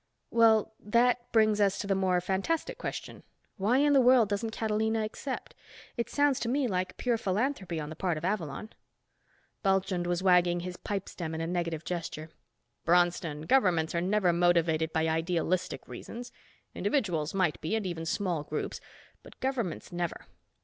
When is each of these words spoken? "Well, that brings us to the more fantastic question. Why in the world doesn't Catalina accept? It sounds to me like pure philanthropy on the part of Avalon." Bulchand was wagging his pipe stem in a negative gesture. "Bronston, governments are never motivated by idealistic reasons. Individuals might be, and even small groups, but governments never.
"Well, 0.31 0.73
that 0.79 1.31
brings 1.31 1.61
us 1.61 1.77
to 1.77 1.85
the 1.85 1.93
more 1.93 2.19
fantastic 2.21 2.79
question. 2.79 3.21
Why 3.57 3.77
in 3.77 3.93
the 3.93 4.01
world 4.01 4.29
doesn't 4.29 4.49
Catalina 4.49 5.03
accept? 5.03 5.53
It 5.95 6.09
sounds 6.09 6.39
to 6.39 6.49
me 6.49 6.67
like 6.67 6.97
pure 6.97 7.19
philanthropy 7.19 7.79
on 7.79 7.89
the 7.91 7.95
part 7.95 8.17
of 8.17 8.25
Avalon." 8.25 8.71
Bulchand 9.61 10.07
was 10.07 10.23
wagging 10.23 10.61
his 10.61 10.75
pipe 10.75 11.07
stem 11.07 11.35
in 11.35 11.41
a 11.41 11.45
negative 11.45 11.85
gesture. 11.85 12.31
"Bronston, 12.83 13.41
governments 13.43 13.93
are 13.93 14.01
never 14.01 14.33
motivated 14.33 14.91
by 14.91 15.07
idealistic 15.07 15.87
reasons. 15.87 16.31
Individuals 16.73 17.35
might 17.35 17.61
be, 17.61 17.75
and 17.75 17.85
even 17.85 18.07
small 18.07 18.41
groups, 18.41 18.81
but 19.21 19.39
governments 19.39 19.91
never. 19.91 20.25